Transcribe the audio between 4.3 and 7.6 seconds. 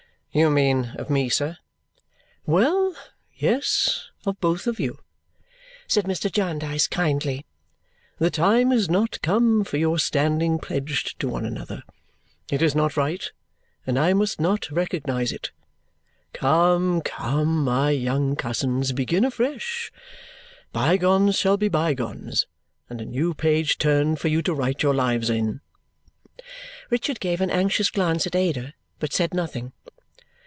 both of you," said Mr. Jarndyce kindly.